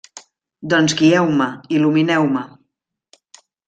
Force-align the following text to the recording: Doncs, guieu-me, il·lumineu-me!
Doncs, 0.73 0.95
guieu-me, 1.03 1.51
il·lumineu-me! 1.79 2.47